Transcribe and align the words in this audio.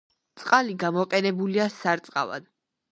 წყალი 0.43 0.75
გამოყენებულია 0.85 1.71
სარწყავად. 1.79 2.55